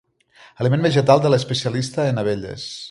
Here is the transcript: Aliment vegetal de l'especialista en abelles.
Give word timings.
Aliment 0.63 0.85
vegetal 0.87 1.23
de 1.27 1.33
l'especialista 1.33 2.11
en 2.15 2.23
abelles. 2.27 2.69